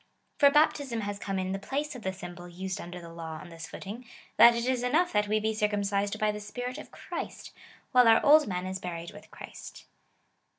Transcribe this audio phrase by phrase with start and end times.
[0.39, 3.49] For baptism has come in the place of the symbol used under the law on
[3.49, 4.03] this footing,
[4.37, 7.51] that it is enough that we be circum cised by the Spirit of Christ,
[7.91, 9.85] while our old man is buried with Christ.